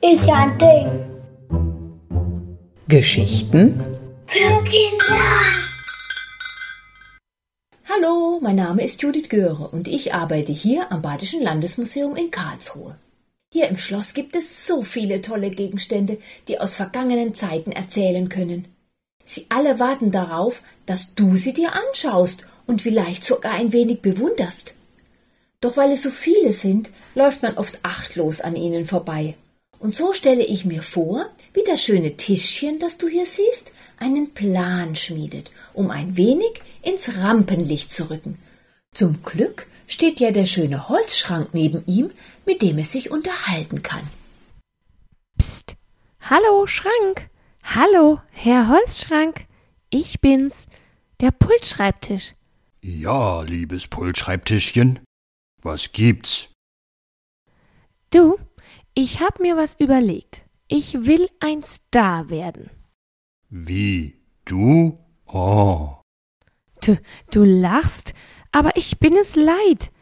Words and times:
Ist 0.00 0.26
ja 0.28 0.34
ein 0.34 0.58
Ding. 0.58 0.86
Geschichten 2.86 3.82
Für 4.26 4.62
Kinder. 4.62 5.16
Hallo, 7.88 8.38
mein 8.40 8.54
Name 8.54 8.84
ist 8.84 9.02
Judith 9.02 9.28
Göre 9.28 9.66
und 9.72 9.88
ich 9.88 10.14
arbeite 10.14 10.52
hier 10.52 10.92
am 10.92 11.02
Badischen 11.02 11.42
Landesmuseum 11.42 12.14
in 12.14 12.30
Karlsruhe. 12.30 12.94
Hier 13.52 13.66
im 13.68 13.76
Schloss 13.76 14.14
gibt 14.14 14.36
es 14.36 14.68
so 14.68 14.84
viele 14.84 15.20
tolle 15.20 15.50
Gegenstände, 15.50 16.18
die 16.46 16.60
aus 16.60 16.76
vergangenen 16.76 17.34
Zeiten 17.34 17.72
erzählen 17.72 18.28
können. 18.28 18.68
Sie 19.24 19.46
alle 19.48 19.80
warten 19.80 20.12
darauf, 20.12 20.62
dass 20.86 21.16
du 21.16 21.36
sie 21.36 21.54
dir 21.54 21.72
anschaust 21.72 22.46
und 22.68 22.82
vielleicht 22.82 23.24
sogar 23.24 23.54
ein 23.54 23.72
wenig 23.72 24.00
bewunderst. 24.00 24.74
Doch 25.60 25.76
weil 25.76 25.90
es 25.90 26.02
so 26.02 26.10
viele 26.10 26.52
sind, 26.52 26.90
läuft 27.16 27.42
man 27.42 27.56
oft 27.56 27.80
achtlos 27.82 28.40
an 28.40 28.54
ihnen 28.54 28.84
vorbei. 28.84 29.34
Und 29.80 29.94
so 29.94 30.12
stelle 30.12 30.44
ich 30.44 30.64
mir 30.64 30.82
vor, 30.82 31.26
wie 31.54 31.64
das 31.64 31.82
schöne 31.82 32.16
Tischchen, 32.16 32.78
das 32.78 32.98
du 32.98 33.08
hier 33.08 33.26
siehst, 33.26 33.72
einen 33.98 34.34
Plan 34.34 34.94
schmiedet, 34.94 35.50
um 35.72 35.90
ein 35.90 36.16
wenig 36.16 36.60
ins 36.82 37.16
Rampenlicht 37.16 37.90
zu 37.90 38.10
rücken. 38.10 38.38
Zum 38.94 39.22
Glück 39.22 39.66
steht 39.86 40.20
ja 40.20 40.30
der 40.30 40.46
schöne 40.46 40.88
Holzschrank 40.88 41.48
neben 41.52 41.84
ihm, 41.86 42.10
mit 42.46 42.62
dem 42.62 42.78
es 42.78 42.92
sich 42.92 43.10
unterhalten 43.10 43.82
kann. 43.82 44.02
Psst. 45.38 45.76
Hallo, 46.20 46.66
Schrank. 46.66 47.30
Hallo, 47.62 48.20
Herr 48.32 48.68
Holzschrank. 48.68 49.46
Ich 49.90 50.20
bin's, 50.20 50.66
der 51.20 51.30
Pultschreibtisch. 51.30 52.34
Ja, 52.90 53.42
liebes 53.42 53.86
Pultschreibtischchen. 53.86 55.00
Was 55.60 55.92
gibt's? 55.92 56.48
Du, 58.08 58.38
ich 58.94 59.20
hab 59.20 59.40
mir 59.40 59.58
was 59.58 59.78
überlegt. 59.78 60.46
Ich 60.68 61.04
will 61.04 61.28
ein 61.38 61.62
Star 61.62 62.30
werden. 62.30 62.70
Wie? 63.50 64.14
Du? 64.46 64.98
Oh. 65.26 65.96
Du, 66.80 66.98
du 67.30 67.44
lachst, 67.44 68.14
aber 68.52 68.74
ich 68.74 68.98
bin 68.98 69.18
es 69.18 69.36
leid. 69.36 69.92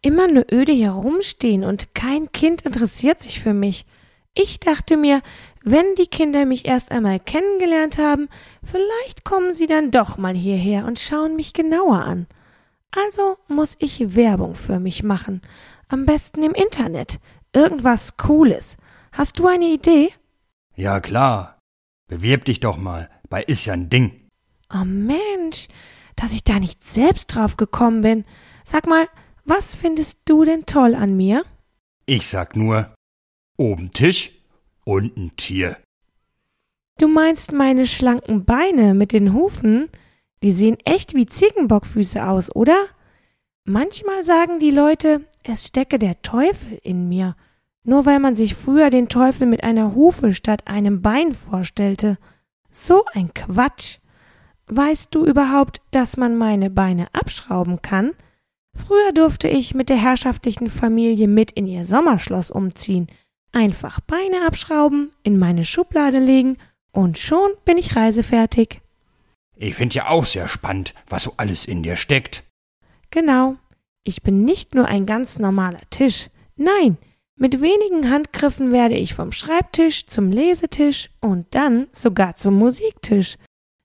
Immer 0.00 0.28
nur 0.28 0.46
öde 0.52 0.72
herumstehen 0.72 1.64
und 1.64 1.96
kein 1.96 2.30
Kind 2.30 2.62
interessiert 2.62 3.18
sich 3.18 3.40
für 3.40 3.54
mich. 3.54 3.86
Ich 4.34 4.60
dachte 4.60 4.96
mir, 4.96 5.20
wenn 5.64 5.96
die 5.96 6.06
Kinder 6.06 6.46
mich 6.46 6.64
erst 6.66 6.92
einmal 6.92 7.18
kennengelernt 7.18 7.98
haben, 7.98 8.28
vielleicht 8.62 9.24
kommen 9.24 9.52
sie 9.52 9.66
dann 9.66 9.90
doch 9.90 10.16
mal 10.16 10.36
hierher 10.36 10.84
und 10.84 11.00
schauen 11.00 11.34
mich 11.34 11.52
genauer 11.52 12.02
an. 12.02 12.28
Also 12.96 13.36
muss 13.48 13.76
ich 13.78 14.16
Werbung 14.16 14.54
für 14.54 14.80
mich 14.80 15.02
machen. 15.02 15.42
Am 15.88 16.06
besten 16.06 16.42
im 16.42 16.54
Internet. 16.54 17.20
Irgendwas 17.52 18.16
Cooles. 18.16 18.76
Hast 19.12 19.38
du 19.38 19.46
eine 19.46 19.66
Idee? 19.66 20.12
Ja, 20.74 21.00
klar. 21.00 21.58
Bewirb 22.08 22.44
dich 22.46 22.60
doch 22.60 22.76
mal 22.78 23.10
bei 23.28 23.42
Is 23.42 23.66
ja 23.66 23.74
ein 23.74 23.90
Ding. 23.90 24.28
Oh 24.72 24.84
Mensch, 24.84 25.68
dass 26.16 26.32
ich 26.32 26.44
da 26.44 26.58
nicht 26.58 26.84
selbst 26.84 27.26
drauf 27.26 27.56
gekommen 27.56 28.00
bin. 28.00 28.24
Sag 28.64 28.86
mal, 28.86 29.06
was 29.44 29.74
findest 29.74 30.20
du 30.24 30.44
denn 30.44 30.66
toll 30.66 30.94
an 30.94 31.16
mir? 31.16 31.44
Ich 32.06 32.28
sag 32.28 32.56
nur, 32.56 32.94
oben 33.56 33.90
Tisch, 33.90 34.32
unten 34.84 35.36
Tier. 35.36 35.76
Du 36.98 37.08
meinst 37.08 37.52
meine 37.52 37.86
schlanken 37.86 38.44
Beine 38.44 38.94
mit 38.94 39.12
den 39.12 39.34
Hufen? 39.34 39.88
Die 40.42 40.50
sehen 40.50 40.76
echt 40.84 41.14
wie 41.14 41.26
Ziegenbockfüße 41.26 42.26
aus, 42.26 42.54
oder? 42.54 42.86
Manchmal 43.64 44.22
sagen 44.22 44.58
die 44.58 44.70
Leute, 44.70 45.26
es 45.42 45.66
stecke 45.66 45.98
der 45.98 46.22
Teufel 46.22 46.78
in 46.82 47.08
mir, 47.08 47.34
nur 47.82 48.06
weil 48.06 48.20
man 48.20 48.34
sich 48.34 48.54
früher 48.54 48.90
den 48.90 49.08
Teufel 49.08 49.46
mit 49.46 49.64
einer 49.64 49.94
Hufe 49.94 50.34
statt 50.34 50.66
einem 50.66 51.02
Bein 51.02 51.34
vorstellte. 51.34 52.18
So 52.70 53.04
ein 53.12 53.32
Quatsch. 53.32 53.98
Weißt 54.68 55.14
du 55.14 55.24
überhaupt, 55.24 55.80
dass 55.92 56.16
man 56.16 56.36
meine 56.36 56.70
Beine 56.70 57.06
abschrauben 57.12 57.80
kann? 57.82 58.12
Früher 58.74 59.12
durfte 59.12 59.48
ich 59.48 59.74
mit 59.74 59.88
der 59.88 59.96
herrschaftlichen 59.96 60.68
Familie 60.68 61.28
mit 61.28 61.52
in 61.52 61.66
ihr 61.66 61.84
Sommerschloss 61.84 62.50
umziehen. 62.50 63.06
Einfach 63.52 64.00
Beine 64.00 64.46
abschrauben, 64.46 65.12
in 65.22 65.38
meine 65.38 65.64
Schublade 65.64 66.18
legen 66.18 66.58
und 66.92 67.18
schon 67.18 67.50
bin 67.64 67.78
ich 67.78 67.96
reisefertig. 67.96 68.80
Ich 69.56 69.74
find 69.74 69.94
ja 69.94 70.08
auch 70.08 70.26
sehr 70.26 70.48
spannend, 70.48 70.94
was 71.08 71.24
so 71.24 71.34
alles 71.38 71.64
in 71.64 71.82
dir 71.82 71.96
steckt. 71.96 72.44
Genau. 73.10 73.56
Ich 74.04 74.22
bin 74.22 74.44
nicht 74.44 74.74
nur 74.74 74.86
ein 74.86 75.06
ganz 75.06 75.38
normaler 75.38 75.80
Tisch. 75.90 76.28
Nein, 76.56 76.98
mit 77.38 77.60
wenigen 77.60 78.10
Handgriffen 78.10 78.70
werde 78.70 78.96
ich 78.96 79.14
vom 79.14 79.32
Schreibtisch 79.32 80.06
zum 80.06 80.30
Lesetisch 80.30 81.10
und 81.20 81.46
dann 81.54 81.86
sogar 81.92 82.34
zum 82.34 82.54
Musiktisch. 82.54 83.36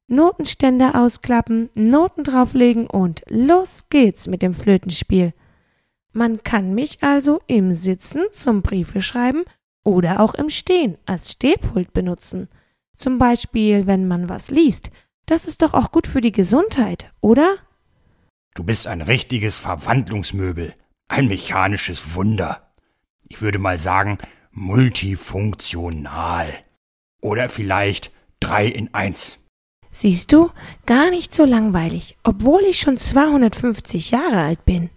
Notenständer 0.08 1.02
ausklappen, 1.02 1.70
Noten 1.76 2.24
drauflegen 2.24 2.88
und 2.88 3.24
los 3.30 3.86
geht's 3.90 4.28
mit 4.28 4.42
dem 4.42 4.54
Flötenspiel. 4.54 5.34
Man 6.14 6.44
kann 6.44 6.74
mich 6.76 7.02
also 7.02 7.42
im 7.48 7.72
Sitzen 7.72 8.24
zum 8.32 8.62
Briefe 8.62 9.02
schreiben 9.02 9.44
oder 9.84 10.20
auch 10.20 10.34
im 10.34 10.50
Stehen 10.50 10.98
als 11.06 11.32
Stehpult 11.32 11.94
benutzen. 11.94 12.50
Zum 12.96 13.18
Beispiel, 13.18 13.88
wenn 13.88 14.08
man 14.08 14.30
was 14.30 14.52
liest. 14.52 14.92
Das 15.26 15.48
ist 15.48 15.62
doch 15.62 15.74
auch 15.74 15.92
gut 15.92 16.08
für 16.08 16.22
die 16.22 16.32
Gesundheit, 16.32 17.12
oder? 17.22 17.58
Du 18.54 18.64
bist 18.64 18.88
ein 18.88 19.02
richtiges 19.02 19.60
Verwandlungsmöbel, 19.60 20.74
ein 21.08 21.28
mechanisches 21.28 22.16
Wunder. 22.16 22.74
Ich 23.28 23.42
würde 23.42 23.60
mal 23.60 23.78
sagen, 23.78 24.18
multifunktional. 24.52 26.54
Oder 27.22 27.50
vielleicht 27.50 28.12
drei 28.40 28.68
in 28.68 28.94
eins. 28.94 29.38
Siehst 29.92 30.32
du, 30.32 30.52
gar 30.86 31.10
nicht 31.10 31.34
so 31.34 31.46
langweilig, 31.46 32.18
obwohl 32.24 32.62
ich 32.64 32.80
schon 32.80 32.98
250 32.98 34.12
Jahre 34.12 34.42
alt 34.42 34.66
bin. 34.66 34.90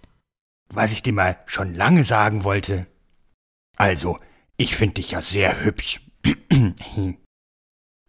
Was 0.72 0.92
ich 0.92 1.02
dir 1.02 1.12
mal 1.12 1.38
schon 1.46 1.74
lange 1.74 2.04
sagen 2.04 2.44
wollte. 2.44 2.86
Also, 3.76 4.16
ich 4.56 4.76
find 4.76 4.98
dich 4.98 5.12
ja 5.12 5.22
sehr 5.22 5.64
hübsch. 5.64 6.00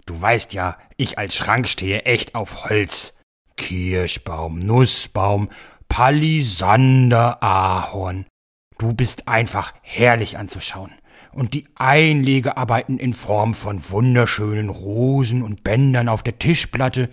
Du 0.05 0.19
weißt 0.19 0.53
ja, 0.53 0.77
ich 0.97 1.17
als 1.17 1.35
Schrank 1.35 1.67
stehe 1.67 2.03
echt 2.03 2.35
auf 2.35 2.65
Holz. 2.65 3.13
Kirschbaum, 3.57 4.59
Nussbaum, 4.59 5.49
Palisander, 5.87 7.41
Ahorn. 7.41 8.25
Du 8.77 8.93
bist 8.93 9.27
einfach 9.27 9.73
herrlich 9.81 10.37
anzuschauen. 10.37 10.91
Und 11.31 11.53
die 11.53 11.67
Einlegearbeiten 11.75 12.97
in 12.97 13.13
Form 13.13 13.53
von 13.53 13.89
wunderschönen 13.89 14.69
Rosen 14.69 15.43
und 15.43 15.63
Bändern 15.63 16.07
auf 16.07 16.23
der 16.23 16.39
Tischplatte 16.39 17.09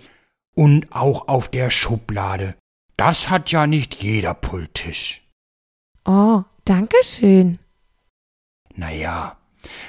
und 0.54 0.92
auch 0.94 1.28
auf 1.28 1.48
der 1.48 1.70
Schublade. 1.70 2.56
Das 2.96 3.30
hat 3.30 3.50
ja 3.50 3.66
nicht 3.66 3.94
jeder 3.94 4.34
Pulttisch. 4.34 5.22
Oh, 6.04 6.42
danke 6.64 6.96
schön. 7.02 7.58
Naja, 8.74 9.36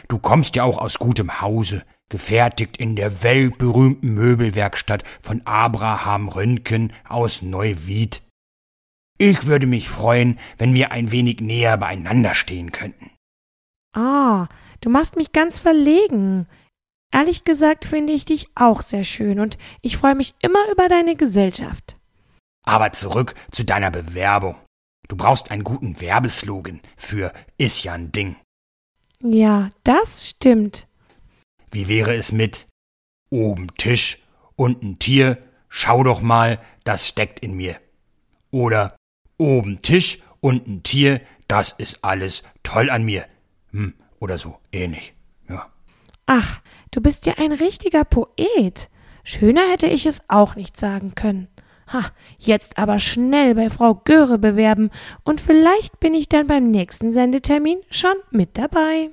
du 0.08 0.18
kommst 0.18 0.56
ja 0.56 0.64
auch 0.64 0.78
aus 0.78 1.00
gutem 1.00 1.42
Hause, 1.42 1.84
gefertigt 2.14 2.78
in 2.78 2.96
der 2.96 3.24
weltberühmten 3.24 4.14
Möbelwerkstatt 4.14 5.04
von 5.20 5.42
Abraham 5.46 6.30
Röntgen 6.30 6.94
aus 7.10 7.42
Neuwied. 7.42 8.22
Ich 9.18 9.48
würde 9.48 9.66
mich 9.66 9.90
freuen, 9.90 10.38
wenn 10.60 10.76
wir 10.76 10.92
ein 10.92 11.12
wenig 11.12 11.40
näher 11.40 11.76
beieinander 11.76 12.36
stehen 12.36 12.72
könnten. 12.72 13.10
Ah, 13.94 14.48
du 14.82 14.92
machst 14.92 15.16
mich 15.16 15.32
ganz 15.32 15.58
verlegen. 15.58 16.46
Ehrlich 17.12 17.46
gesagt 17.46 17.84
finde 17.84 18.14
ich 18.14 18.26
dich 18.26 18.48
auch 18.54 18.82
sehr 18.82 19.04
schön 19.04 19.40
und 19.40 19.58
ich 19.82 19.98
freue 19.98 20.14
mich 20.14 20.36
immer 20.40 20.72
über 20.72 20.90
deine 20.90 21.16
Gesellschaft. 21.16 21.98
Aber 22.64 22.92
zurück 22.92 23.34
zu 23.52 23.66
deiner 23.66 23.90
Bewerbung. 23.90 24.56
Du 25.08 25.16
brauchst 25.16 25.50
einen 25.50 25.64
guten 25.64 26.00
Werbeslogan 26.00 26.80
für 26.96 27.34
Is 27.58 27.82
ja 27.82 27.94
ein 27.94 28.12
Ding. 28.12 28.36
Ja, 29.20 29.70
das 29.84 30.30
stimmt. 30.30 30.86
Wie 31.74 31.88
wäre 31.88 32.14
es 32.14 32.32
mit 32.32 32.68
oben 33.32 33.76
Tisch, 33.78 34.20
unten 34.56 35.00
Tier, 35.00 35.40
schau 35.70 36.04
doch 36.04 36.22
mal, 36.22 36.60
das 36.84 37.08
steckt 37.08 37.40
in 37.40 37.56
mir. 37.56 37.78
Oder 38.52 38.96
oben 39.40 39.82
Tisch, 39.82 40.20
unten 40.40 40.84
Tier, 40.84 41.20
das 41.48 41.72
ist 41.72 42.04
alles 42.04 42.44
toll 42.62 42.92
an 42.92 43.04
mir. 43.04 43.26
Hm, 43.72 43.96
oder 44.20 44.38
so 44.38 44.60
ähnlich. 44.72 45.16
Ja. 45.50 45.66
Ach, 46.28 46.62
du 46.92 47.02
bist 47.02 47.26
ja 47.26 47.34
ein 47.40 47.52
richtiger 47.52 48.04
Poet. 48.04 48.92
Schöner 49.24 49.68
hätte 49.68 49.88
ich 49.88 50.06
es 50.06 50.22
auch 50.28 50.56
nicht 50.56 50.78
sagen 50.78 51.16
können. 51.16 51.48
Ha, 51.92 52.04
jetzt 52.38 52.78
aber 52.78 53.00
schnell 53.00 53.56
bei 53.56 53.72
Frau 53.72 53.96
Göre 53.96 54.38
bewerben 54.38 54.92
und 55.24 55.42
vielleicht 55.42 56.00
bin 56.00 56.14
ich 56.14 56.30
dann 56.30 56.46
beim 56.46 56.70
nächsten 56.70 57.12
Sendetermin 57.12 57.80
schon 57.90 58.16
mit 58.30 58.60
dabei. 58.60 59.10